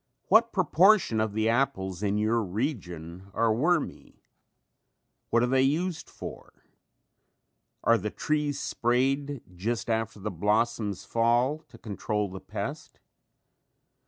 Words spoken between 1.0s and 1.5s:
of